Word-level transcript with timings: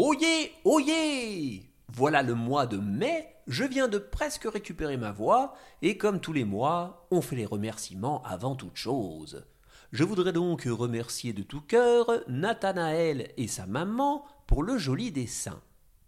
Oyez, 0.00 0.52
oyez 0.64 1.72
Voilà 1.88 2.22
le 2.22 2.36
mois 2.36 2.68
de 2.68 2.76
mai, 2.76 3.34
je 3.48 3.64
viens 3.64 3.88
de 3.88 3.98
presque 3.98 4.44
récupérer 4.44 4.96
ma 4.96 5.10
voix, 5.10 5.56
et 5.82 5.98
comme 5.98 6.20
tous 6.20 6.32
les 6.32 6.44
mois, 6.44 7.08
on 7.10 7.20
fait 7.20 7.34
les 7.34 7.44
remerciements 7.44 8.22
avant 8.22 8.54
toute 8.54 8.76
chose. 8.76 9.44
Je 9.90 10.04
voudrais 10.04 10.32
donc 10.32 10.62
remercier 10.70 11.32
de 11.32 11.42
tout 11.42 11.62
cœur 11.62 12.12
Nathanaël 12.28 13.32
et 13.36 13.48
sa 13.48 13.66
maman 13.66 14.24
pour 14.46 14.62
le 14.62 14.78
joli 14.78 15.10
dessin. 15.10 15.60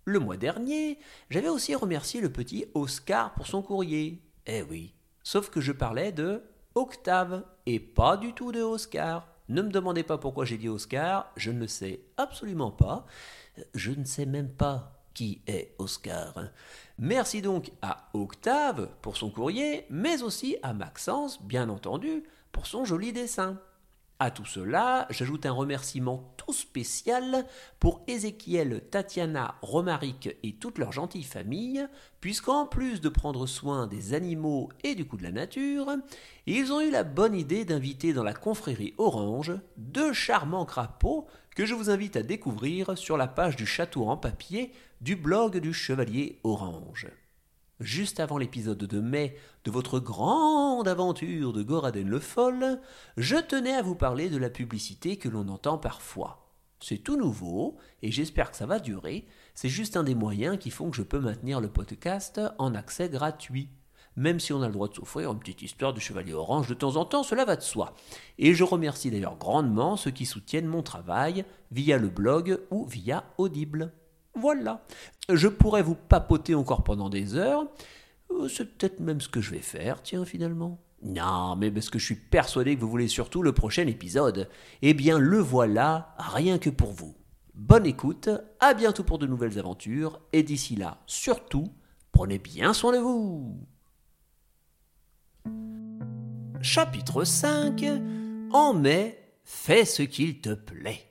Le 0.05 0.21
mois 0.21 0.37
dernier, 0.37 1.01
j'avais 1.29 1.49
aussi 1.49 1.75
remercié 1.75 2.21
le 2.21 2.31
petit 2.31 2.67
Oscar 2.75 3.35
pour 3.35 3.49
son 3.49 3.61
courrier. 3.61 4.23
Eh 4.47 4.63
oui, 4.63 4.95
sauf 5.25 5.51
que 5.51 5.61
je 5.61 5.73
parlais 5.73 6.13
de 6.13 6.45
Octave 6.77 7.45
et 7.67 7.81
pas 7.81 8.17
du 8.17 8.35
tout 8.35 8.53
de 8.53 8.63
Oscar. 8.63 9.30
Ne 9.51 9.63
me 9.63 9.71
demandez 9.71 10.05
pas 10.05 10.17
pourquoi 10.17 10.45
j'ai 10.45 10.59
dit 10.59 10.69
Oscar, 10.69 11.33
je 11.37 11.51
ne 11.51 11.59
le 11.59 11.67
sais 11.67 11.99
absolument 12.17 12.71
pas. 12.71 13.05
Je 13.75 13.91
ne 13.91 14.05
sais 14.05 14.25
même 14.25 14.49
pas 14.49 15.03
qui 15.13 15.43
est 15.49 15.75
Oscar. 15.79 16.35
Merci 16.99 17.43
donc 17.43 17.73
à 17.83 18.11
Octave 18.15 18.89
pour 19.03 19.17
son 19.17 19.29
courrier, 19.29 19.87
mais 19.91 20.23
aussi 20.23 20.57
à 20.63 20.73
Maxence, 20.73 21.43
bien 21.43 21.69
entendu, 21.69 22.23
pour 22.53 22.69
son 22.69 22.85
joli 22.85 23.13
dessin. 23.13 23.61
À 24.23 24.31
tout 24.31 24.45
cela, 24.45 25.07
j'ajoute 25.09 25.47
un 25.47 25.53
remerciement 25.53 26.35
tout 26.37 26.53
spécial 26.53 27.47
pour 27.79 28.03
Ézéchiel, 28.07 28.83
Tatiana, 28.91 29.55
Romaric 29.63 30.37
et 30.43 30.53
toute 30.57 30.77
leur 30.77 30.93
gentille 30.93 31.25
famille, 31.25 31.89
puisqu'en 32.21 32.67
plus 32.67 33.01
de 33.01 33.09
prendre 33.09 33.47
soin 33.47 33.87
des 33.87 34.13
animaux 34.13 34.69
et 34.85 34.95
du 34.95 35.07
coup 35.07 35.17
de 35.17 35.23
la 35.23 35.33
nature, 35.33 35.97
ils 36.45 36.71
ont 36.71 36.83
eu 36.83 36.91
la 36.91 37.03
bonne 37.03 37.35
idée 37.35 37.65
d'inviter 37.65 38.13
dans 38.13 38.23
la 38.23 38.35
confrérie 38.35 38.93
Orange 38.99 39.55
deux 39.79 40.13
charmants 40.13 40.67
crapauds 40.67 41.27
que 41.57 41.65
je 41.65 41.73
vous 41.73 41.89
invite 41.89 42.17
à 42.17 42.23
découvrir 42.23 42.99
sur 42.99 43.17
la 43.17 43.27
page 43.27 43.57
du 43.57 43.65
château 43.65 44.07
en 44.07 44.19
papier 44.19 44.71
du 45.01 45.17
blog 45.17 45.57
du 45.57 45.73
Chevalier 45.73 46.41
Orange 46.45 47.09
juste 47.81 48.21
avant 48.21 48.39
l'épisode 48.39 48.79
de 48.79 49.01
mai 49.01 49.37
de 49.65 49.71
votre 49.71 49.99
grande 49.99 50.87
aventure 50.87 51.53
de 51.53 51.63
Goraden 51.63 52.09
le 52.09 52.21
Foll, 52.21 52.81
je 53.17 53.37
tenais 53.37 53.75
à 53.75 53.83
vous 53.83 53.95
parler 53.95 54.29
de 54.29 54.37
la 54.37 54.51
publicité 54.51 55.17
que 55.17 55.29
l'on 55.29 55.49
entend 55.49 55.79
parfois. 55.79 56.47
C'est 56.83 56.99
tout 56.99 57.17
nouveau 57.17 57.77
et 58.03 58.11
j'espère 58.11 58.51
que 58.51 58.57
ça 58.57 58.67
va 58.67 58.79
durer. 58.79 59.27
C'est 59.55 59.69
juste 59.69 59.97
un 59.97 60.05
des 60.05 60.15
moyens 60.15 60.59
qui 60.59 60.71
font 60.71 60.91
que 60.91 60.97
je 60.97 61.03
peux 61.03 61.21
maintenir 61.21 61.61
le 61.61 61.69
podcast 61.69 62.41
en 62.59 62.75
accès 62.75 63.09
gratuit. 63.09 63.69
Même 64.17 64.41
si 64.41 64.53
on 64.53 64.63
a 64.63 64.67
le 64.67 64.73
droit 64.73 64.89
de 64.89 64.95
s'offrir 64.95 65.31
une 65.31 65.39
petite 65.39 65.63
histoire 65.63 65.93
du 65.93 66.01
Chevalier 66.01 66.33
Orange 66.33 66.69
de 66.69 66.75
temps 66.75 66.97
en 66.97 67.05
temps, 67.05 67.23
cela 67.23 67.45
va 67.45 67.57
de 67.57 67.63
soi. 67.63 67.95
Et 68.39 68.55
je 68.55 68.65
remercie 68.65 69.11
d'ailleurs 69.11 69.37
grandement 69.37 69.97
ceux 69.97 70.11
qui 70.11 70.27
soutiennent 70.27 70.67
mon 70.67 70.83
travail 70.83 71.45
via 71.71 71.97
le 71.97 72.09
blog 72.09 72.61
ou 72.71 72.87
via 72.87 73.25
Audible. 73.39 73.93
Voilà. 74.35 74.85
Je 75.29 75.49
pourrais 75.49 75.83
vous 75.83 75.95
papoter 75.95 76.55
encore 76.55 76.85
pendant 76.85 77.09
des 77.09 77.35
heures. 77.35 77.67
Euh, 78.31 78.49
c'est 78.49 78.77
peut-être 78.77 79.01
même 79.01 79.21
ce 79.21 79.29
que 79.29 79.41
je 79.41 79.51
vais 79.51 79.59
faire, 79.59 80.03
tiens, 80.03 80.25
finalement. 80.25 80.81
Non, 81.03 81.57
mais 81.57 81.71
parce 81.71 81.89
que 81.89 81.99
je 81.99 82.05
suis 82.05 82.15
persuadé 82.15 82.77
que 82.77 82.81
vous 82.81 82.91
voulez 82.91 83.09
surtout 83.09 83.43
le 83.43 83.53
prochain 83.53 83.87
épisode. 83.87 84.49
Eh 84.83 84.95
bien, 84.95 85.19
le 85.19 85.39
voilà, 85.39 86.15
rien 86.19 86.59
que 86.59 86.71
pour 86.71 86.93
vous. 86.93 87.15
Bonne 87.55 87.87
écoute, 87.87 88.29
à 88.61 88.75
bientôt 88.75 89.05
pour 89.05 89.19
de 89.19 89.27
nouvelles 89.27 89.59
aventures, 89.59 90.21
et 90.33 90.43
d'ici 90.43 90.77
là, 90.77 90.99
surtout, 91.07 91.73
prenez 92.13 92.39
bien 92.39 92.73
soin 92.73 92.93
de 92.93 92.99
vous. 92.99 93.67
Chapitre 96.63 97.25
5 97.25 97.85
En 98.53 98.75
mai, 98.75 99.19
fais 99.45 99.85
ce 99.85 100.03
qu'il 100.03 100.41
te 100.41 100.55
plaît. 100.55 101.10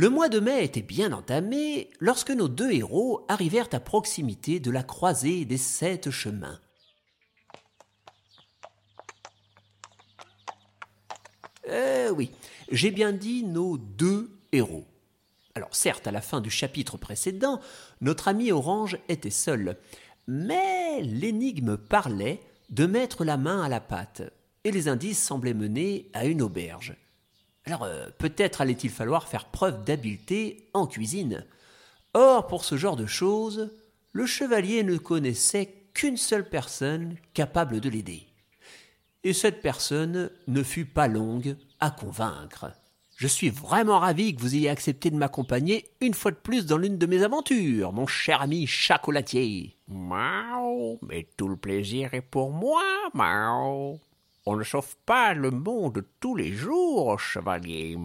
Le 0.00 0.10
mois 0.10 0.28
de 0.28 0.38
mai 0.38 0.62
était 0.62 0.80
bien 0.80 1.10
entamé 1.10 1.90
lorsque 1.98 2.30
nos 2.30 2.46
deux 2.46 2.70
héros 2.70 3.26
arrivèrent 3.26 3.68
à 3.72 3.80
proximité 3.80 4.60
de 4.60 4.70
la 4.70 4.84
croisée 4.84 5.44
des 5.44 5.56
sept 5.56 6.12
chemins. 6.12 6.60
Euh, 11.68 12.10
oui, 12.10 12.30
j'ai 12.70 12.92
bien 12.92 13.10
dit 13.10 13.42
nos 13.42 13.76
deux 13.76 14.30
héros. 14.52 14.86
Alors 15.56 15.74
certes, 15.74 16.06
à 16.06 16.12
la 16.12 16.20
fin 16.20 16.40
du 16.40 16.48
chapitre 16.48 16.96
précédent, 16.96 17.60
notre 18.00 18.28
ami 18.28 18.52
Orange 18.52 19.00
était 19.08 19.30
seul, 19.30 19.78
mais 20.28 21.02
l'énigme 21.02 21.76
parlait 21.76 22.40
de 22.70 22.86
mettre 22.86 23.24
la 23.24 23.36
main 23.36 23.62
à 23.64 23.68
la 23.68 23.80
pâte, 23.80 24.22
et 24.62 24.70
les 24.70 24.86
indices 24.86 25.20
semblaient 25.20 25.54
mener 25.54 26.08
à 26.12 26.24
une 26.24 26.40
auberge. 26.40 26.94
Alors 27.68 27.82
euh, 27.82 28.06
peut-être 28.16 28.62
allait-il 28.62 28.88
falloir 28.88 29.28
faire 29.28 29.44
preuve 29.44 29.84
d'habileté 29.84 30.70
en 30.72 30.86
cuisine. 30.86 31.44
Or, 32.14 32.46
pour 32.46 32.64
ce 32.64 32.78
genre 32.78 32.96
de 32.96 33.04
choses, 33.04 33.70
le 34.12 34.24
chevalier 34.24 34.82
ne 34.84 34.96
connaissait 34.96 35.74
qu'une 35.92 36.16
seule 36.16 36.48
personne 36.48 37.16
capable 37.34 37.80
de 37.80 37.90
l'aider. 37.90 38.26
Et 39.22 39.34
cette 39.34 39.60
personne 39.60 40.30
ne 40.46 40.62
fut 40.62 40.86
pas 40.86 41.08
longue 41.08 41.56
à 41.78 41.90
convaincre. 41.90 42.72
Je 43.16 43.26
suis 43.26 43.50
vraiment 43.50 43.98
ravi 43.98 44.34
que 44.34 44.40
vous 44.40 44.54
ayez 44.54 44.70
accepté 44.70 45.10
de 45.10 45.16
m'accompagner 45.16 45.84
une 46.00 46.14
fois 46.14 46.30
de 46.30 46.36
plus 46.36 46.64
dans 46.64 46.78
l'une 46.78 46.96
de 46.96 47.04
mes 47.04 47.22
aventures, 47.22 47.92
mon 47.92 48.06
cher 48.06 48.40
ami 48.40 48.66
chocolatier. 48.66 49.76
Mao, 49.88 50.98
mais 51.02 51.28
tout 51.36 51.48
le 51.48 51.56
plaisir 51.56 52.14
est 52.14 52.22
pour 52.22 52.50
moi, 52.50 52.82
Mao. 53.12 54.00
On 54.50 54.56
ne 54.56 54.64
sauve 54.64 54.96
pas 55.04 55.34
le 55.34 55.50
monde 55.50 56.06
tous 56.20 56.34
les 56.34 56.54
jours, 56.54 57.20
chevalier. 57.20 57.98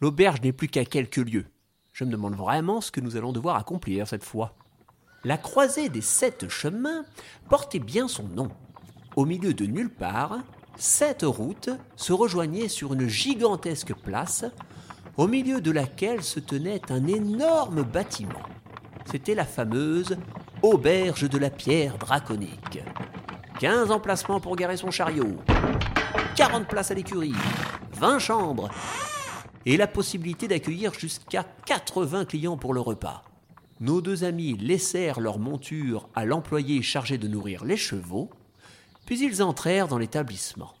L'auberge 0.00 0.40
n'est 0.42 0.50
plus 0.50 0.66
qu'à 0.66 0.84
quelques 0.84 1.18
lieues. 1.18 1.46
Je 1.92 2.02
me 2.02 2.10
demande 2.10 2.34
vraiment 2.34 2.80
ce 2.80 2.90
que 2.90 3.00
nous 3.00 3.16
allons 3.16 3.30
devoir 3.30 3.54
accomplir 3.54 4.08
cette 4.08 4.24
fois. 4.24 4.56
La 5.22 5.38
croisée 5.38 5.88
des 5.88 6.00
sept 6.00 6.48
chemins 6.48 7.04
portait 7.48 7.78
bien 7.78 8.08
son 8.08 8.24
nom. 8.24 8.48
Au 9.14 9.24
milieu 9.24 9.54
de 9.54 9.66
nulle 9.66 9.94
part, 9.94 10.40
sept 10.76 11.22
routes 11.22 11.70
se 11.94 12.12
rejoignaient 12.12 12.66
sur 12.66 12.94
une 12.94 13.06
gigantesque 13.06 13.94
place, 13.94 14.44
au 15.16 15.28
milieu 15.28 15.60
de 15.60 15.70
laquelle 15.70 16.24
se 16.24 16.40
tenait 16.40 16.90
un 16.90 17.06
énorme 17.06 17.84
bâtiment. 17.84 18.42
C'était 19.04 19.36
la 19.36 19.44
fameuse 19.44 20.16
auberge 20.62 21.30
de 21.30 21.38
la 21.38 21.50
pierre 21.50 21.98
draconique. 21.98 22.80
15 23.60 23.90
emplacements 23.90 24.40
pour 24.40 24.56
garer 24.56 24.78
son 24.78 24.90
chariot, 24.90 25.36
40 26.34 26.66
places 26.66 26.90
à 26.92 26.94
l'écurie, 26.94 27.34
20 27.92 28.18
chambres, 28.18 28.70
et 29.66 29.76
la 29.76 29.86
possibilité 29.86 30.48
d'accueillir 30.48 30.94
jusqu'à 30.94 31.44
80 31.66 32.24
clients 32.24 32.56
pour 32.56 32.72
le 32.72 32.80
repas. 32.80 33.22
Nos 33.78 34.00
deux 34.00 34.24
amis 34.24 34.56
laissèrent 34.56 35.20
leur 35.20 35.38
monture 35.38 36.08
à 36.14 36.24
l'employé 36.24 36.80
chargé 36.80 37.18
de 37.18 37.28
nourrir 37.28 37.66
les 37.66 37.76
chevaux, 37.76 38.30
puis 39.04 39.20
ils 39.20 39.42
entrèrent 39.42 39.88
dans 39.88 39.98
l'établissement. 39.98 40.72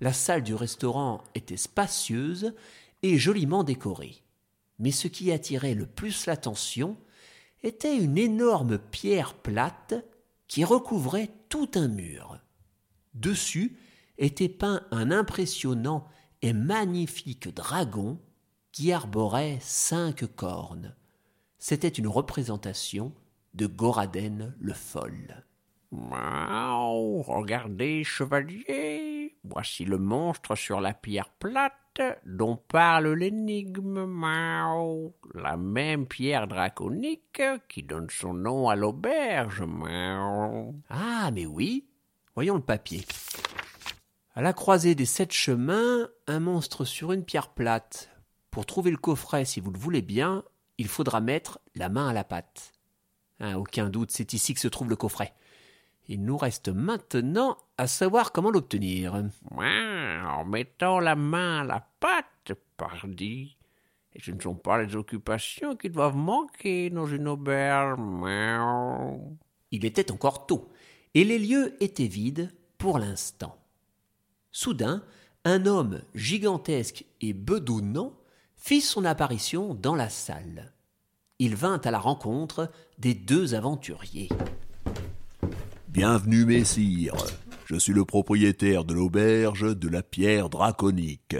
La 0.00 0.14
salle 0.14 0.42
du 0.42 0.54
restaurant 0.54 1.22
était 1.34 1.58
spacieuse 1.58 2.54
et 3.02 3.18
joliment 3.18 3.64
décorée 3.64 4.22
mais 4.78 4.90
ce 4.90 5.08
qui 5.08 5.32
attirait 5.32 5.74
le 5.74 5.86
plus 5.86 6.26
l'attention 6.26 6.96
était 7.62 7.96
une 7.96 8.18
énorme 8.18 8.78
pierre 8.78 9.34
plate 9.34 9.94
qui 10.48 10.64
recouvrait 10.64 11.30
tout 11.48 11.70
un 11.74 11.88
mur. 11.88 12.38
Dessus 13.14 13.76
était 14.18 14.48
peint 14.48 14.82
un 14.90 15.10
impressionnant 15.10 16.06
et 16.42 16.52
magnifique 16.52 17.48
dragon 17.48 18.18
qui 18.72 18.92
arborait 18.92 19.58
cinq 19.60 20.24
cornes. 20.34 20.94
C'était 21.58 21.88
une 21.88 22.08
représentation 22.08 23.12
de 23.54 23.66
Goraden 23.66 24.54
le 24.58 24.72
Fol. 24.72 25.44
regardez, 27.22 28.02
chevalier, 28.02 29.11
voici 29.44 29.84
le 29.84 29.98
monstre 29.98 30.56
sur 30.56 30.80
la 30.80 30.94
pierre 30.94 31.30
plate 31.30 31.74
dont 32.24 32.56
parle 32.56 33.12
l'énigme 33.12 34.06
Mao, 34.06 35.14
la 35.34 35.56
même 35.56 36.06
pierre 36.06 36.48
draconique 36.48 37.42
qui 37.68 37.82
donne 37.82 38.08
son 38.10 38.34
nom 38.34 38.68
à 38.68 38.76
l'auberge 38.76 39.62
Mao. 39.62 40.74
Ah, 40.88 41.30
mais 41.32 41.46
oui. 41.46 41.86
Voyons 42.34 42.54
le 42.54 42.62
papier. 42.62 43.04
À 44.34 44.40
la 44.40 44.54
croisée 44.54 44.94
des 44.94 45.04
sept 45.04 45.32
chemins, 45.32 46.08
un 46.26 46.40
monstre 46.40 46.84
sur 46.86 47.12
une 47.12 47.24
pierre 47.24 47.50
plate. 47.50 48.10
Pour 48.50 48.64
trouver 48.64 48.90
le 48.90 48.96
coffret, 48.96 49.44
si 49.44 49.60
vous 49.60 49.70
le 49.70 49.78
voulez 49.78 50.00
bien, 50.02 50.44
il 50.78 50.88
faudra 50.88 51.20
mettre 51.20 51.60
la 51.74 51.90
main 51.90 52.08
à 52.08 52.12
la 52.14 52.24
pâte. 52.24 52.72
Hein, 53.40 53.56
aucun 53.56 53.90
doute, 53.90 54.10
c'est 54.10 54.32
ici 54.32 54.54
que 54.54 54.60
se 54.60 54.68
trouve 54.68 54.88
le 54.88 54.96
coffret. 54.96 55.34
Il 56.08 56.24
nous 56.24 56.36
reste 56.36 56.68
maintenant 56.68 57.56
à 57.78 57.86
savoir 57.86 58.32
comment 58.32 58.50
l'obtenir. 58.50 59.14
En 59.54 60.44
mettant 60.44 61.00
la 61.00 61.14
main 61.14 61.60
à 61.60 61.64
la 61.64 61.88
pâte, 62.00 62.52
pardi. 62.76 63.56
Et 64.14 64.20
ce 64.20 64.30
ne 64.30 64.40
sont 64.40 64.54
pas 64.54 64.82
les 64.82 64.94
occupations 64.94 65.76
qui 65.76 65.88
doivent 65.88 66.16
manquer 66.16 66.90
dans 66.90 67.06
une 67.06 67.28
auberge. 67.28 67.98
Il 69.70 69.84
était 69.84 70.12
encore 70.12 70.46
tôt, 70.46 70.70
et 71.14 71.24
les 71.24 71.38
lieux 71.38 71.82
étaient 71.82 72.08
vides 72.08 72.52
pour 72.76 72.98
l'instant. 72.98 73.56
Soudain, 74.50 75.02
un 75.44 75.64
homme 75.64 76.02
gigantesque 76.14 77.06
et 77.20 77.32
bedonnant 77.32 78.12
fit 78.56 78.82
son 78.82 79.04
apparition 79.04 79.74
dans 79.74 79.94
la 79.94 80.10
salle. 80.10 80.72
Il 81.38 81.56
vint 81.56 81.80
à 81.82 81.90
la 81.90 81.98
rencontre 81.98 82.70
des 82.98 83.14
deux 83.14 83.54
aventuriers. 83.54 84.28
Bienvenue, 85.92 86.46
messire. 86.46 87.14
Je 87.66 87.76
suis 87.76 87.92
le 87.92 88.06
propriétaire 88.06 88.86
de 88.86 88.94
l'auberge 88.94 89.76
de 89.76 89.88
la 89.90 90.02
pierre 90.02 90.48
draconique. 90.48 91.36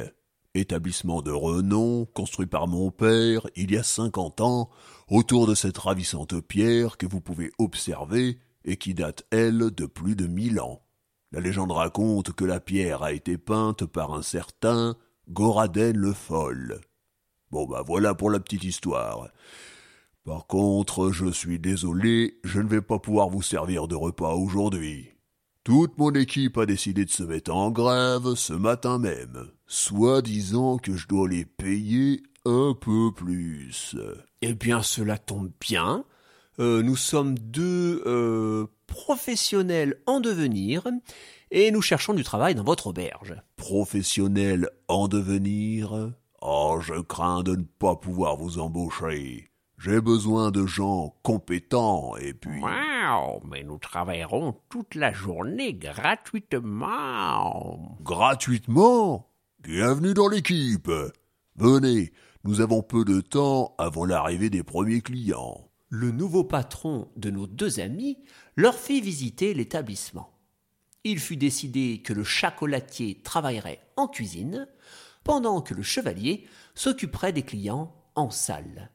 Établissement 0.52 1.22
de 1.22 1.31
renom, 1.31 2.04
construit 2.04 2.46
par 2.46 2.69
mon 2.69 2.90
père 2.90 3.46
il 3.56 3.70
y 3.72 3.78
a 3.78 3.82
cinquante 3.82 4.43
ans, 4.43 4.69
autour 5.08 5.46
de 5.46 5.54
cette 5.54 5.78
ravissante 5.78 6.38
pierre 6.43 6.99
que 6.99 7.06
vous 7.06 7.22
pouvez 7.22 7.50
observer 7.58 8.40
et 8.66 8.76
qui 8.76 8.93
date, 8.93 9.25
elle, 9.31 9.70
de 9.70 9.87
plus 9.87 10.16
de 10.16 10.26
mille 10.26 10.60
ans. 10.60 10.82
La 11.31 11.40
légende 11.40 11.72
raconte 11.72 12.34
que 12.34 12.44
la 12.44 12.60
pierre 12.60 13.02
a 13.02 13.12
été 13.12 13.38
peinte 13.38 13.87
par 13.87 14.12
un 14.12 14.22
certain 14.22 14.96
Goraden 15.31 15.96
le 15.96 16.12
Foll. 16.12 16.78
Bon 17.50 17.66
bah 17.66 17.82
voilà 17.87 18.14
pour 18.14 18.31
la 18.31 18.38
petite 18.38 18.64
histoire. 18.64 19.31
Par 20.24 20.46
contre, 20.46 21.10
je 21.10 21.30
suis 21.30 21.58
désolé, 21.58 22.38
je 22.44 22.60
ne 22.60 22.69
vais 22.69 22.80
pas 22.80 23.00
pouvoir 23.00 23.28
vous 23.28 23.42
servir 23.42 23.88
de 23.88 23.96
repas 23.96 24.34
aujourd'hui. 24.34 25.08
Toute 25.64 25.98
mon 25.98 26.12
équipe 26.12 26.58
a 26.58 26.66
décidé 26.66 27.04
de 27.04 27.10
se 27.10 27.24
mettre 27.24 27.52
en 27.52 27.70
grève 27.72 28.34
ce 28.34 28.52
matin 28.52 28.98
même, 28.98 29.48
soit 29.66 30.22
disant 30.22 30.78
que 30.78 30.96
je 30.96 31.08
dois 31.08 31.28
les 31.28 31.44
payer 31.44 32.22
un 32.44 32.74
peu 32.80 33.12
plus. 33.12 33.96
Eh 34.42 34.54
bien, 34.54 34.82
cela 34.82 35.19
tombe 35.19 35.50
bien. 35.60 36.04
Euh, 36.60 36.82
nous 36.82 36.96
sommes 36.96 37.36
deux 37.38 38.02
euh, 38.06 38.66
professionnels 38.86 40.00
en 40.06 40.20
devenir 40.20 40.86
et 41.50 41.70
nous 41.70 41.82
cherchons 41.82 42.14
du 42.14 42.22
travail 42.22 42.54
dans 42.54 42.64
votre 42.64 42.88
auberge. 42.88 43.34
Professionnel 43.56 44.69
en 44.86 45.08
devenir? 45.08 46.12
Oh, 46.40 46.78
je 46.80 47.00
crains 47.00 47.42
de 47.42 47.56
ne 47.56 47.64
pas 47.78 47.96
pouvoir 47.96 48.36
vous 48.36 48.58
embaucher. 48.58 49.51
J'ai 49.84 50.00
besoin 50.00 50.52
de 50.52 50.64
gens 50.64 51.17
compétents 51.25 52.17
et 52.17 52.34
puis. 52.34 52.61
Wow, 52.61 53.40
mais 53.44 53.64
nous 53.64 53.79
travaillerons 53.79 54.55
toute 54.69 54.94
la 54.94 55.12
journée 55.12 55.75
gratuitement. 55.75 57.99
Gratuitement? 58.00 59.29
Bienvenue 59.58 60.14
dans 60.14 60.29
l'équipe. 60.29 60.88
Venez, 61.56 62.12
nous 62.44 62.61
avons 62.61 62.84
peu 62.84 63.05
de 63.05 63.20
temps 63.20 63.75
avant 63.76 64.05
l'arrivée 64.05 64.50
des 64.50 64.62
premiers 64.62 65.00
clients. 65.00 65.69
Le 65.88 66.12
nouveau 66.12 66.44
patron 66.44 67.11
de 67.17 67.31
nos 67.31 67.49
deux 67.49 67.81
amis 67.81 68.19
leur 68.55 68.76
fit 68.76 69.00
visiter 69.00 69.52
l'établissement. 69.52 70.38
Il 71.02 71.19
fut 71.19 71.37
décidé 71.37 72.02
que 72.02 72.12
le 72.12 72.23
chocolatier 72.23 73.20
travaillerait 73.25 73.81
en 73.96 74.06
cuisine, 74.06 74.69
pendant 75.25 75.61
que 75.61 75.75
le 75.75 75.82
chevalier 75.82 76.46
s'occuperait 76.76 77.32
des 77.32 77.43
clients 77.43 77.93
en 78.14 78.31
salle. 78.31 78.93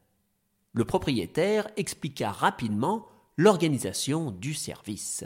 Le 0.73 0.85
propriétaire 0.85 1.67
expliqua 1.75 2.31
rapidement 2.31 3.05
l'organisation 3.37 4.31
du 4.31 4.53
service. 4.53 5.23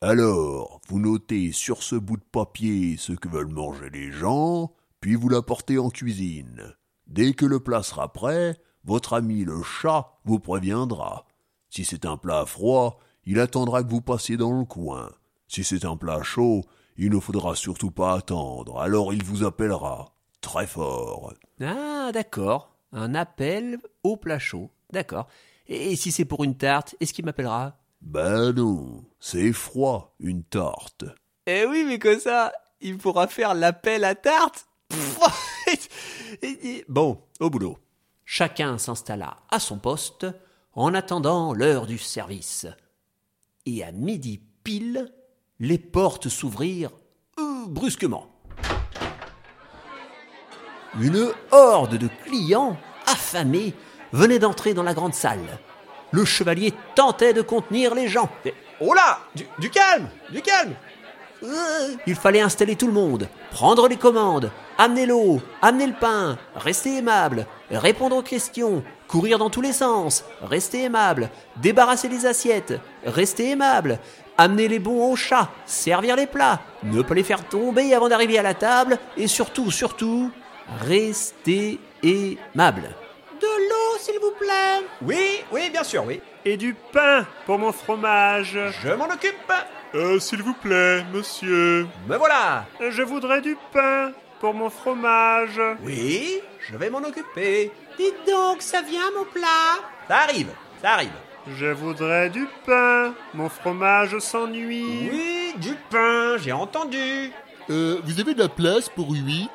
Alors, 0.00 0.80
vous 0.88 0.98
notez 0.98 1.52
sur 1.52 1.82
ce 1.82 1.94
bout 1.94 2.16
de 2.16 2.24
papier 2.32 2.96
ce 2.96 3.12
que 3.12 3.28
veulent 3.28 3.52
manger 3.52 3.88
les 3.90 4.10
gens, 4.10 4.72
puis 5.00 5.14
vous 5.14 5.28
l'apportez 5.28 5.78
en 5.78 5.90
cuisine. 5.90 6.74
Dès 7.06 7.34
que 7.34 7.46
le 7.46 7.60
plat 7.60 7.82
sera 7.82 8.12
prêt, 8.12 8.56
votre 8.84 9.12
ami 9.12 9.44
le 9.44 9.62
chat 9.62 10.18
vous 10.24 10.40
préviendra. 10.40 11.26
Si 11.70 11.84
c'est 11.84 12.04
un 12.04 12.16
plat 12.16 12.46
froid, 12.46 12.98
il 13.24 13.38
attendra 13.38 13.82
que 13.84 13.90
vous 13.90 14.00
passiez 14.00 14.36
dans 14.36 14.58
le 14.58 14.64
coin. 14.64 15.10
Si 15.46 15.62
c'est 15.62 15.84
un 15.84 15.96
plat 15.96 16.22
chaud, 16.22 16.62
il 16.96 17.10
ne 17.10 17.20
faudra 17.20 17.54
surtout 17.54 17.90
pas 17.90 18.14
attendre, 18.14 18.80
alors 18.80 19.14
il 19.14 19.22
vous 19.22 19.44
appellera. 19.44 20.14
Très 20.40 20.66
fort. 20.66 21.32
Ah, 21.60 22.10
d'accord. 22.12 22.71
Un 22.92 23.14
appel 23.14 23.78
au 24.02 24.16
plat 24.16 24.38
chaud. 24.38 24.70
D'accord. 24.92 25.28
Et 25.66 25.96
si 25.96 26.12
c'est 26.12 26.24
pour 26.24 26.44
une 26.44 26.56
tarte, 26.56 26.94
est-ce 27.00 27.12
qu'il 27.12 27.24
m'appellera? 27.24 27.78
Ben 28.02 28.52
non, 28.52 29.04
c'est 29.20 29.52
froid, 29.52 30.14
une 30.18 30.42
tarte. 30.42 31.04
Eh 31.46 31.64
oui, 31.66 31.84
mais 31.86 31.98
comme 31.98 32.18
ça, 32.18 32.52
il 32.80 32.98
pourra 32.98 33.28
faire 33.28 33.54
l'appel 33.54 34.04
à 34.04 34.14
tarte. 34.14 34.66
bon, 36.88 37.22
au 37.40 37.48
boulot. 37.48 37.78
Chacun 38.24 38.78
s'installa 38.78 39.36
à 39.50 39.60
son 39.60 39.78
poste 39.78 40.26
en 40.74 40.94
attendant 40.94 41.54
l'heure 41.54 41.86
du 41.86 41.98
service. 41.98 42.66
Et 43.66 43.84
à 43.84 43.92
midi 43.92 44.40
pile, 44.64 45.12
les 45.60 45.78
portes 45.78 46.28
s'ouvrirent 46.28 46.90
euh, 47.38 47.66
brusquement. 47.68 48.31
Une 51.00 51.28
horde 51.50 51.96
de 51.96 52.08
clients 52.24 52.76
affamés 53.06 53.74
venait 54.12 54.38
d'entrer 54.38 54.74
dans 54.74 54.82
la 54.82 54.94
grande 54.94 55.14
salle. 55.14 55.58
Le 56.10 56.24
chevalier 56.24 56.74
tentait 56.94 57.32
de 57.32 57.40
contenir 57.40 57.94
les 57.94 58.08
gens. 58.08 58.28
Oh 58.80 58.92
là 58.92 59.20
du, 59.34 59.46
du 59.58 59.70
calme 59.70 60.08
Du 60.30 60.42
calme 60.42 60.74
Il 62.06 62.14
fallait 62.14 62.42
installer 62.42 62.76
tout 62.76 62.86
le 62.86 62.92
monde, 62.92 63.28
prendre 63.50 63.88
les 63.88 63.96
commandes, 63.96 64.50
amener 64.76 65.06
l'eau, 65.06 65.40
amener 65.62 65.86
le 65.86 65.94
pain, 65.94 66.36
rester 66.54 66.98
aimable, 66.98 67.46
répondre 67.70 68.16
aux 68.16 68.22
questions, 68.22 68.84
courir 69.08 69.38
dans 69.38 69.50
tous 69.50 69.62
les 69.62 69.72
sens, 69.72 70.24
rester 70.42 70.82
aimable, 70.82 71.30
débarrasser 71.56 72.08
les 72.08 72.26
assiettes, 72.26 72.74
rester 73.06 73.50
aimable, 73.50 73.98
amener 74.36 74.68
les 74.68 74.78
bons 74.78 75.10
au 75.10 75.16
chat, 75.16 75.48
servir 75.64 76.16
les 76.16 76.26
plats, 76.26 76.60
ne 76.82 77.00
pas 77.02 77.14
les 77.14 77.22
faire 77.22 77.44
tomber 77.48 77.94
avant 77.94 78.08
d'arriver 78.08 78.38
à 78.38 78.42
la 78.42 78.54
table, 78.54 78.98
et 79.16 79.26
surtout, 79.26 79.70
surtout, 79.70 80.30
rester 80.80 81.78
aimable. 82.02 82.90
De 83.40 83.46
l'eau, 83.46 83.98
s'il 83.98 84.18
vous 84.20 84.32
plaît 84.38 84.80
Oui, 85.02 85.42
oui, 85.50 85.70
bien 85.70 85.84
sûr, 85.84 86.04
oui. 86.04 86.20
Et 86.44 86.56
du 86.56 86.74
pain 86.92 87.26
pour 87.46 87.58
mon 87.58 87.72
fromage. 87.72 88.58
Je 88.82 88.88
m'en 88.92 89.06
occupe 89.06 89.52
Euh, 89.94 90.18
s'il 90.18 90.42
vous 90.42 90.54
plaît, 90.54 91.04
monsieur. 91.12 91.86
Me 92.08 92.16
voilà 92.16 92.64
Je 92.80 93.02
voudrais 93.02 93.40
du 93.40 93.56
pain 93.72 94.12
pour 94.40 94.54
mon 94.54 94.70
fromage. 94.70 95.60
Oui, 95.84 96.40
je 96.60 96.76
vais 96.76 96.90
m'en 96.90 96.98
occuper. 96.98 97.70
Dites 97.98 98.26
donc, 98.26 98.62
ça 98.62 98.80
vient, 98.82 99.10
mon 99.16 99.24
plat 99.24 99.78
Ça 100.08 100.16
arrive, 100.18 100.48
ça 100.80 100.90
arrive. 100.92 101.12
Je 101.58 101.66
voudrais 101.66 102.30
du 102.30 102.46
pain. 102.64 103.14
Mon 103.34 103.48
fromage 103.48 104.18
s'ennuie. 104.20 105.10
Oui, 105.12 105.52
du 105.56 105.74
pain, 105.90 106.36
j'ai 106.38 106.52
entendu. 106.52 107.32
Euh, 107.70 108.00
vous 108.04 108.20
avez 108.20 108.34
de 108.34 108.40
la 108.40 108.48
place 108.48 108.88
pour 108.88 109.10
8 109.12 109.48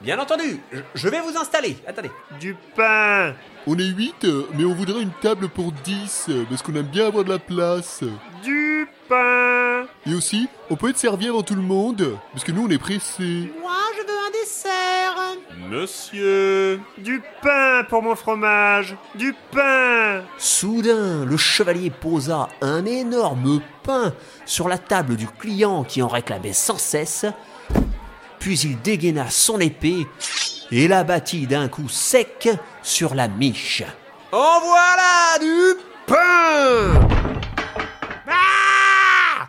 Bien 0.00 0.18
entendu, 0.18 0.60
je, 0.72 0.80
je 0.94 1.08
vais 1.08 1.20
vous 1.20 1.36
installer. 1.36 1.76
Attendez. 1.86 2.10
Du 2.40 2.56
pain. 2.76 3.34
On 3.66 3.78
est 3.78 3.84
8, 3.84 4.26
mais 4.54 4.64
on 4.64 4.74
voudrait 4.74 5.02
une 5.02 5.12
table 5.20 5.48
pour 5.48 5.70
10, 5.70 6.30
parce 6.48 6.62
qu'on 6.62 6.74
aime 6.74 6.86
bien 6.86 7.06
avoir 7.06 7.22
de 7.24 7.30
la 7.30 7.38
place. 7.38 8.02
Du 8.42 8.88
pain. 9.08 9.84
Et 10.04 10.14
aussi, 10.14 10.48
on 10.68 10.74
peut 10.74 10.90
être 10.90 10.98
servi 10.98 11.28
avant 11.28 11.42
tout 11.42 11.54
le 11.54 11.62
monde, 11.62 12.18
parce 12.32 12.42
que 12.42 12.50
nous 12.50 12.66
on 12.66 12.70
est 12.70 12.78
pressés. 12.78 13.52
Moi, 13.60 13.72
je 13.96 14.02
veux 14.02 14.18
un 14.18 14.30
dessert 14.32 15.12
Monsieur. 15.70 16.80
Du 16.98 17.22
pain 17.40 17.84
pour 17.88 18.02
mon 18.02 18.16
fromage. 18.16 18.96
Du 19.14 19.34
pain. 19.52 20.22
Soudain, 20.38 21.24
le 21.24 21.36
chevalier 21.36 21.90
posa 21.90 22.48
un 22.60 22.84
énorme 22.84 23.60
pain 23.84 24.12
sur 24.44 24.68
la 24.68 24.78
table 24.78 25.16
du 25.16 25.28
client 25.28 25.84
qui 25.84 26.02
en 26.02 26.08
réclamait 26.08 26.52
sans 26.52 26.78
cesse, 26.78 27.26
puis 28.42 28.58
il 28.58 28.82
dégaina 28.82 29.30
son 29.30 29.60
épée 29.60 30.04
et 30.72 30.88
la 30.88 31.04
battit 31.04 31.46
d'un 31.46 31.68
coup 31.68 31.88
sec 31.88 32.48
sur 32.82 33.14
la 33.14 33.28
miche. 33.28 33.84
En 34.32 34.58
voilà 34.60 35.38
du 35.40 35.80
pain 36.08 37.08
Ah 38.26 39.48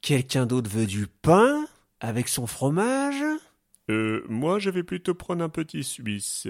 Quelqu'un 0.00 0.46
d'autre 0.46 0.70
veut 0.70 0.86
du 0.86 1.06
pain 1.06 1.66
avec 2.00 2.28
son 2.28 2.46
fromage? 2.46 3.22
Euh, 3.90 4.24
moi 4.30 4.58
je 4.58 4.70
vais 4.70 4.84
plutôt 4.84 5.12
prendre 5.12 5.44
un 5.44 5.50
petit 5.50 5.84
suisse. 5.84 6.48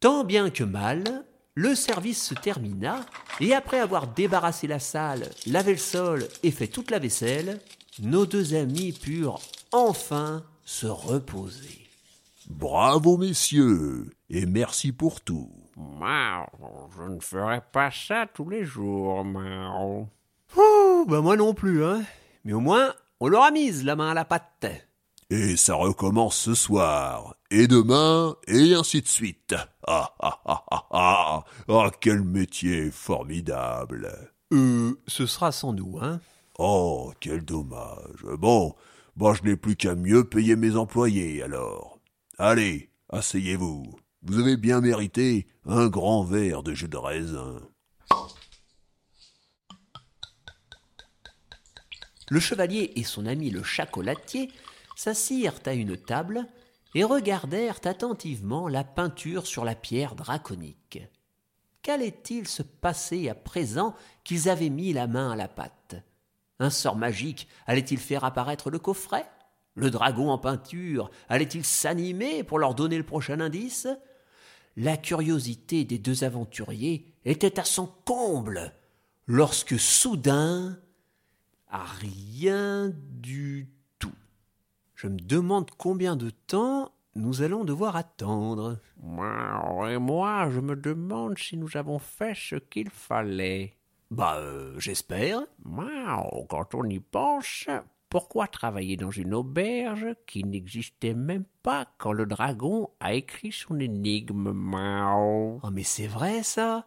Tant 0.00 0.24
bien 0.24 0.50
que 0.50 0.64
mal, 0.64 1.24
le 1.54 1.76
service 1.76 2.26
se 2.26 2.34
termina, 2.34 3.06
et 3.40 3.54
après 3.54 3.78
avoir 3.78 4.08
débarrassé 4.08 4.66
la 4.66 4.80
salle, 4.80 5.30
lavé 5.46 5.70
le 5.70 5.78
sol 5.78 6.26
et 6.42 6.50
fait 6.50 6.66
toute 6.66 6.90
la 6.90 6.98
vaisselle, 6.98 7.60
nos 8.00 8.26
deux 8.26 8.54
amis 8.54 8.92
purent 8.92 9.40
enfin 9.72 10.42
se 10.64 10.86
reposer. 10.86 11.86
Bravo, 12.48 13.16
messieurs, 13.18 14.10
et 14.30 14.46
merci 14.46 14.92
pour 14.92 15.20
tout. 15.20 15.50
Je 15.76 17.02
ne 17.02 17.20
ferai 17.20 17.60
pas 17.72 17.90
ça 17.90 18.26
tous 18.32 18.48
les 18.48 18.64
jours, 18.64 19.24
Mao. 19.24 20.08
Ouh, 20.56 21.04
bah 21.06 21.20
moi 21.20 21.36
non 21.36 21.52
plus, 21.54 21.84
hein. 21.84 22.02
Mais 22.44 22.52
au 22.54 22.60
moins, 22.60 22.94
on 23.20 23.28
leur 23.28 23.44
a 23.44 23.50
mise 23.50 23.84
la 23.84 23.96
main 23.96 24.10
à 24.10 24.14
la 24.14 24.24
pâte. 24.24 24.66
Et 25.30 25.56
ça 25.56 25.74
recommence 25.74 26.36
ce 26.36 26.54
soir, 26.54 27.34
et 27.50 27.66
demain, 27.66 28.34
et 28.46 28.74
ainsi 28.74 29.02
de 29.02 29.08
suite. 29.08 29.54
Ah 29.86 30.14
ah 30.20 30.40
ah 30.46 30.64
ah 30.70 30.84
ah 30.90 31.44
Ah, 31.68 31.90
quel 32.00 32.22
métier 32.22 32.90
formidable 32.90 34.10
Euh, 34.54 34.94
ce 35.06 35.26
sera 35.26 35.52
sans 35.52 35.74
nous, 35.74 35.98
hein. 36.00 36.20
Oh, 36.58 37.12
quel 37.20 37.44
dommage. 37.44 38.24
Bon, 38.38 38.74
Bah, 39.16 39.34
je 39.34 39.42
n'ai 39.42 39.56
plus 39.56 39.74
qu'à 39.74 39.96
mieux 39.96 40.28
payer 40.28 40.54
mes 40.54 40.76
employés, 40.76 41.42
alors. 41.42 41.98
Allez, 42.38 42.90
asseyez-vous. 43.08 43.96
Vous 44.22 44.38
avez 44.38 44.56
bien 44.56 44.80
mérité 44.80 45.46
un 45.64 45.88
grand 45.88 46.22
verre 46.22 46.62
de 46.62 46.72
jus 46.72 46.88
de 46.88 46.96
raisin. 46.96 47.60
Le 52.28 52.40
chevalier 52.40 52.92
et 52.94 53.04
son 53.04 53.26
ami 53.26 53.50
le 53.50 53.62
chocolatier 53.62 54.52
s'assirent 54.94 55.60
à 55.66 55.74
une 55.74 55.96
table 55.96 56.46
et 56.94 57.02
regardèrent 57.02 57.80
attentivement 57.84 58.68
la 58.68 58.84
peinture 58.84 59.46
sur 59.46 59.64
la 59.64 59.74
pierre 59.74 60.14
draconique. 60.14 61.00
Qu'allait-il 61.82 62.46
se 62.46 62.62
passer 62.62 63.28
à 63.28 63.34
présent 63.34 63.96
qu'ils 64.24 64.48
avaient 64.48 64.68
mis 64.68 64.92
la 64.92 65.06
main 65.06 65.30
à 65.30 65.36
la 65.36 65.48
pâte? 65.48 65.96
Un 66.58 66.70
sort 66.70 66.96
magique 66.96 67.48
allait-il 67.66 67.98
faire 67.98 68.24
apparaître 68.24 68.70
le 68.70 68.78
coffret? 68.78 69.28
Le 69.74 69.90
dragon 69.90 70.30
en 70.30 70.38
peinture 70.38 71.10
allait-il 71.28 71.64
s'animer 71.64 72.42
pour 72.42 72.58
leur 72.58 72.74
donner 72.74 72.98
le 72.98 73.04
prochain 73.04 73.40
indice? 73.40 73.86
La 74.76 74.96
curiosité 74.96 75.84
des 75.84 75.98
deux 75.98 76.24
aventuriers 76.24 77.12
était 77.24 77.58
à 77.58 77.64
son 77.64 77.86
comble 78.04 78.72
lorsque 79.26 79.78
soudain 79.78 80.78
rien 81.70 82.92
du 82.94 83.68
tout. 83.98 84.14
Je 84.94 85.06
me 85.06 85.18
demande 85.18 85.70
combien 85.76 86.16
de 86.16 86.30
temps 86.30 86.92
nous 87.14 87.42
allons 87.42 87.64
devoir 87.64 87.96
attendre. 87.96 88.78
Et 89.00 89.98
moi, 89.98 90.50
je 90.50 90.60
me 90.60 90.76
demande 90.76 91.38
si 91.38 91.56
nous 91.56 91.76
avons 91.76 91.98
fait 91.98 92.34
ce 92.34 92.56
qu'il 92.56 92.90
fallait. 92.90 93.77
Bah, 94.10 94.36
euh, 94.38 94.78
j'espère. 94.78 95.42
Wow, 95.64 96.46
quand 96.48 96.74
on 96.74 96.84
y 96.84 96.98
pense, 96.98 97.66
pourquoi 98.08 98.46
travailler 98.46 98.96
dans 98.96 99.10
une 99.10 99.34
auberge 99.34 100.14
qui 100.26 100.44
n'existait 100.44 101.14
même 101.14 101.44
pas 101.62 101.86
quand 101.98 102.12
le 102.12 102.24
dragon 102.24 102.88
a 103.00 103.12
écrit 103.12 103.52
son 103.52 103.78
énigme 103.78 104.52
Mao? 104.52 105.60
Oh, 105.62 105.70
mais 105.70 105.82
c'est 105.82 106.06
vrai 106.06 106.42
ça. 106.42 106.86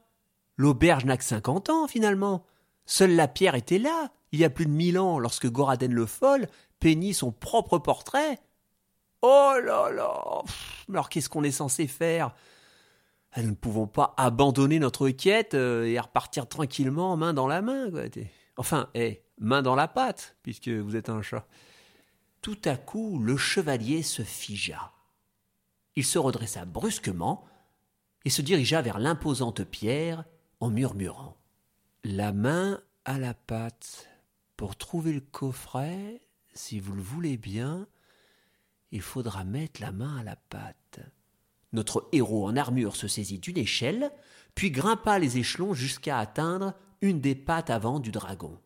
L'auberge 0.57 1.05
n'a 1.05 1.17
que 1.17 1.23
50 1.23 1.69
ans 1.69 1.87
finalement. 1.87 2.45
Seule 2.85 3.15
la 3.15 3.27
pierre 3.27 3.55
était 3.55 3.77
là, 3.77 4.11
il 4.31 4.39
y 4.39 4.45
a 4.45 4.49
plus 4.49 4.65
de 4.65 4.71
mille 4.71 4.97
ans, 4.97 5.19
lorsque 5.19 5.49
Goraden 5.49 5.93
le 5.93 6.07
Foll 6.07 6.47
peignit 6.79 7.13
son 7.13 7.31
propre 7.31 7.77
portrait. 7.77 8.39
Oh 9.21 9.53
là 9.63 9.91
là 9.91 10.41
Pff, 10.43 10.85
alors 10.89 11.09
qu'est-ce 11.09 11.29
qu'on 11.29 11.43
est 11.43 11.51
censé 11.51 11.85
faire? 11.85 12.33
Nous 13.37 13.49
ne 13.49 13.55
pouvons 13.55 13.87
pas 13.87 14.13
abandonner 14.17 14.79
notre 14.79 15.09
quête 15.09 15.53
euh, 15.53 15.85
et 15.85 15.99
repartir 15.99 16.47
tranquillement, 16.47 17.15
main 17.15 17.33
dans 17.33 17.47
la 17.47 17.61
main. 17.61 17.89
Enfin, 18.57 18.89
eh, 18.93 19.23
main 19.39 19.61
dans 19.61 19.75
la 19.75 19.87
pâte, 19.87 20.35
puisque 20.43 20.67
vous 20.67 20.95
êtes 20.95 21.09
un 21.09 21.21
chat. 21.21 21.47
Tout 22.41 22.59
à 22.65 22.75
coup, 22.75 23.19
le 23.19 23.37
chevalier 23.37 24.03
se 24.03 24.23
figea. 24.23 24.91
Il 25.95 26.05
se 26.05 26.19
redressa 26.19 26.65
brusquement 26.65 27.45
et 28.25 28.29
se 28.29 28.41
dirigea 28.41 28.81
vers 28.81 28.99
l'imposante 28.99 29.63
pierre 29.63 30.25
en 30.59 30.69
murmurant. 30.69 31.37
La 32.03 32.33
main 32.33 32.81
à 33.05 33.17
la 33.17 33.33
pâte. 33.33 34.09
Pour 34.57 34.75
trouver 34.75 35.13
le 35.13 35.21
coffret, 35.21 36.21
si 36.53 36.79
vous 36.79 36.93
le 36.93 37.01
voulez 37.01 37.37
bien, 37.37 37.87
il 38.91 39.01
faudra 39.01 39.43
mettre 39.43 39.81
la 39.81 39.91
main 39.91 40.17
à 40.17 40.23
la 40.23 40.35
pâte. 40.35 40.99
Notre 41.73 42.07
héros 42.11 42.47
en 42.47 42.55
armure 42.55 42.95
se 42.95 43.07
saisit 43.07 43.39
d'une 43.39 43.57
échelle, 43.57 44.11
puis 44.55 44.71
grimpa 44.71 45.19
les 45.19 45.37
échelons 45.37 45.73
jusqu'à 45.73 46.19
atteindre 46.19 46.73
une 47.01 47.21
des 47.21 47.35
pattes 47.35 47.69
avant 47.69 47.99
du 47.99 48.11
dragon. 48.11 48.59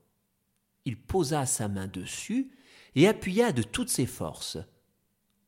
Il 0.85 0.99
posa 0.99 1.45
sa 1.45 1.67
main 1.67 1.87
dessus 1.87 2.51
et 2.95 3.07
appuya 3.07 3.51
de 3.51 3.63
toutes 3.63 3.89
ses 3.89 4.05
forces. 4.05 4.57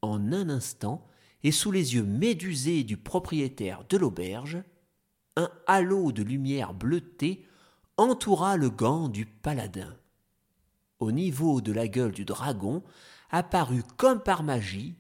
En 0.01 0.31
un 0.31 0.49
instant, 0.49 1.07
et 1.43 1.51
sous 1.51 1.71
les 1.71 1.95
yeux 1.95 2.03
médusés 2.03 2.83
du 2.83 2.97
propriétaire 2.97 3.83
de 3.89 3.97
l'auberge, 3.97 4.63
un 5.35 5.49
halo 5.67 6.11
de 6.11 6.23
lumière 6.23 6.73
bleutée 6.73 7.45
entoura 7.97 8.57
le 8.57 8.69
gant 8.69 9.07
du 9.07 9.25
paladin. 9.25 9.95
Au 10.99 11.11
niveau 11.11 11.61
de 11.61 11.71
la 11.71 11.87
gueule 11.87 12.11
du 12.11 12.25
dragon 12.25 12.83
apparut 13.29 13.83
comme 13.97 14.21
par 14.21 14.43
magie 14.43 14.95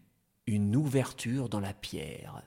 une 0.47 0.75
ouverture 0.75 1.49
dans 1.49 1.59
la 1.59 1.73
pierre. 1.73 2.41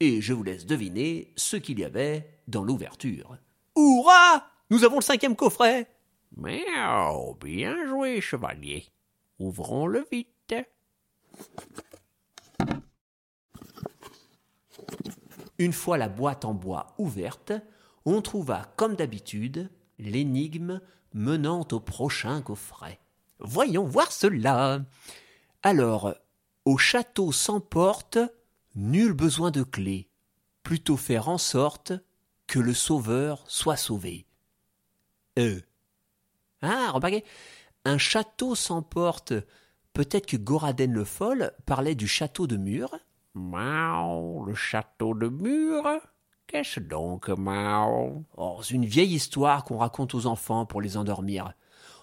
Et 0.00 0.20
je 0.20 0.32
vous 0.32 0.44
laisse 0.44 0.64
deviner 0.64 1.32
ce 1.36 1.56
qu'il 1.56 1.80
y 1.80 1.84
avait 1.84 2.40
dans 2.46 2.62
l'ouverture. 2.62 3.36
Hurrah 3.76 4.46
Nous 4.70 4.84
avons 4.84 4.96
le 4.96 5.02
cinquième 5.02 5.36
coffret 5.36 5.88
Miaou, 6.36 7.34
bien 7.34 7.86
joué, 7.86 8.20
chevalier. 8.20 8.86
Ouvrons-le 9.38 10.06
vite. 10.10 10.54
Une 15.58 15.72
fois 15.72 15.98
la 15.98 16.08
boîte 16.08 16.44
en 16.44 16.54
bois 16.54 16.94
ouverte, 16.98 17.52
on 18.04 18.22
trouva, 18.22 18.72
comme 18.76 18.94
d'habitude, 18.94 19.70
l'énigme 19.98 20.80
menant 21.12 21.66
au 21.72 21.80
prochain 21.80 22.42
coffret. 22.42 23.00
Voyons 23.40 23.84
voir 23.84 24.12
cela. 24.12 24.84
Alors, 25.62 26.14
au 26.68 26.76
château 26.76 27.32
sans 27.32 27.60
porte, 27.60 28.18
nul 28.74 29.14
besoin 29.14 29.50
de 29.50 29.62
clé, 29.62 30.10
plutôt 30.62 30.98
faire 30.98 31.30
en 31.30 31.38
sorte 31.38 31.94
que 32.46 32.58
le 32.58 32.74
sauveur 32.74 33.42
soit 33.48 33.78
sauvé. 33.78 34.26
Euh. 35.38 35.62
Ah, 36.60 36.90
remarquez, 36.92 37.24
un 37.86 37.96
château 37.96 38.54
sans 38.54 38.82
porte. 38.82 39.32
Peut-être 39.94 40.26
que 40.26 40.36
Goraden 40.36 40.92
le 40.92 41.04
Foll 41.06 41.52
parlait 41.64 41.94
du 41.94 42.06
château 42.06 42.46
de 42.46 42.58
Mur. 42.58 42.94
Mao, 43.32 44.44
le 44.44 44.54
château 44.54 45.14
de 45.14 45.28
Mur? 45.28 45.84
Qu'est-ce 46.46 46.80
donc, 46.80 47.30
Mao? 47.30 48.24
Oh, 48.36 48.60
c'est 48.62 48.74
une 48.74 48.84
vieille 48.84 49.14
histoire 49.14 49.64
qu'on 49.64 49.78
raconte 49.78 50.14
aux 50.14 50.26
enfants 50.26 50.66
pour 50.66 50.82
les 50.82 50.98
endormir. 50.98 51.54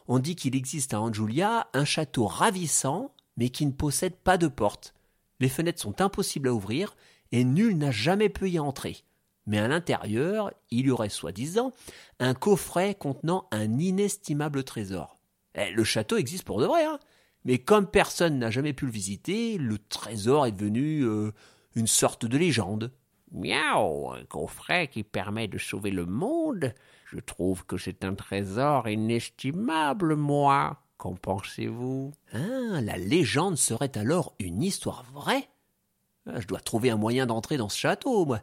On 0.07 0.17
dit 0.17 0.35
qu'il 0.35 0.55
existe 0.55 0.95
à 0.95 1.01
Anjulia 1.01 1.67
un 1.73 1.85
château 1.85 2.25
ravissant, 2.25 3.11
mais 3.37 3.49
qui 3.49 3.65
ne 3.65 3.71
possède 3.71 4.15
pas 4.15 4.37
de 4.37 4.47
porte. 4.47 4.93
Les 5.39 5.49
fenêtres 5.49 5.81
sont 5.81 6.01
impossibles 6.01 6.49
à 6.49 6.53
ouvrir 6.53 6.95
et 7.31 7.43
nul 7.43 7.77
n'a 7.77 7.91
jamais 7.91 8.29
pu 8.29 8.49
y 8.49 8.59
entrer. 8.59 9.03
Mais 9.47 9.59
à 9.59 9.67
l'intérieur, 9.67 10.51
il 10.71 10.87
y 10.87 10.91
aurait 10.91 11.09
soi-disant 11.09 11.71
un 12.19 12.33
coffret 12.33 12.95
contenant 12.95 13.47
un 13.51 13.77
inestimable 13.77 14.63
trésor. 14.63 15.19
Eh, 15.53 15.71
le 15.71 15.83
château 15.83 16.17
existe 16.17 16.43
pour 16.43 16.59
de 16.59 16.65
vrai, 16.65 16.83
hein 16.85 16.99
mais 17.45 17.59
comme 17.59 17.87
personne 17.87 18.39
n'a 18.39 18.49
jamais 18.49 18.73
pu 18.73 18.85
le 18.85 18.91
visiter, 18.91 19.59
le 19.59 19.77
trésor 19.77 20.47
est 20.47 20.51
devenu 20.51 21.01
euh, 21.01 21.31
une 21.75 21.85
sorte 21.85 22.25
de 22.25 22.37
légende. 22.37 22.91
Miaou, 23.31 24.11
un 24.11 24.23
coffret 24.25 24.87
qui 24.87 25.03
permet 25.03 25.47
de 25.47 25.59
sauver 25.59 25.91
le 25.91 26.05
monde 26.05 26.73
Je 27.05 27.19
trouve 27.19 27.65
que 27.65 27.77
c'est 27.77 28.03
un 28.03 28.15
trésor 28.15 28.87
inestimable, 28.89 30.15
moi. 30.15 30.81
Qu'en 30.97 31.15
pensez-vous? 31.15 32.11
Ah, 32.33 32.81
la 32.81 32.97
légende 32.97 33.57
serait 33.57 33.97
alors 33.97 34.33
une 34.39 34.63
histoire 34.63 35.03
vraie? 35.13 35.49
Ah, 36.27 36.39
Je 36.39 36.47
dois 36.47 36.59
trouver 36.59 36.89
un 36.89 36.97
moyen 36.97 37.25
d'entrer 37.25 37.57
dans 37.57 37.69
ce 37.69 37.77
château, 37.77 38.25
moi. 38.25 38.41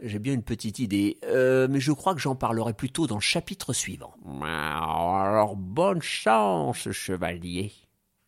J'ai 0.00 0.18
bien 0.18 0.34
une 0.34 0.42
petite 0.42 0.78
idée, 0.80 1.18
euh, 1.24 1.68
mais 1.70 1.78
je 1.78 1.92
crois 1.92 2.14
que 2.14 2.20
j'en 2.20 2.34
parlerai 2.34 2.72
plutôt 2.72 3.06
dans 3.06 3.16
le 3.16 3.20
chapitre 3.20 3.72
suivant. 3.72 4.14
Miaou, 4.24 4.44
Alors 4.44 5.54
bonne 5.54 6.02
chance, 6.02 6.90
chevalier. 6.90 7.72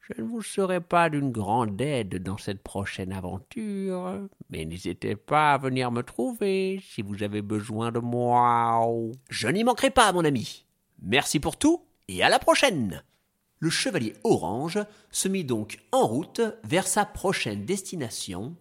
Je 0.00 0.20
ne 0.20 0.28
vous 0.28 0.42
serai 0.42 0.80
pas 0.80 1.08
d'une 1.08 1.32
grande 1.32 1.80
aide 1.80 2.22
dans 2.22 2.36
cette 2.36 2.62
prochaine 2.62 3.10
aventure, 3.12 4.28
mais 4.50 4.66
n'hésitez 4.66 5.16
pas 5.16 5.54
à 5.54 5.58
venir 5.58 5.90
me 5.90 6.02
trouver 6.02 6.80
si 6.86 7.00
vous 7.00 7.22
avez 7.22 7.40
besoin 7.40 7.90
de 7.90 8.00
moi. 8.00 8.86
Je 9.30 9.48
n'y 9.48 9.64
manquerai 9.64 9.90
pas, 9.90 10.12
mon 10.12 10.24
ami. 10.24 10.66
Merci 11.02 11.40
pour 11.40 11.56
tout, 11.56 11.86
et 12.06 12.22
à 12.22 12.28
la 12.28 12.38
prochaine. 12.38 13.02
Le 13.64 13.70
chevalier 13.70 14.12
orange 14.24 14.78
se 15.10 15.26
mit 15.26 15.42
donc 15.42 15.80
en 15.90 16.06
route 16.06 16.42
vers 16.64 16.86
sa 16.86 17.06
prochaine 17.06 17.64
destination, 17.64 18.54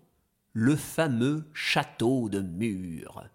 le 0.53 0.77
fameux 0.77 1.43
château 1.51 2.29
de 2.29 2.39
Mur. 2.39 3.25